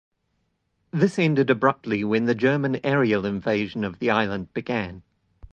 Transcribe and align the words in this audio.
This 0.89 1.19
ended 1.19 1.51
abruptly 1.51 2.03
when 2.03 2.25
the 2.25 2.33
German 2.33 2.79
aerial 2.83 3.23
invasion 3.23 3.83
of 3.83 3.99
the 3.99 4.09
island 4.09 4.51
began. 4.51 5.03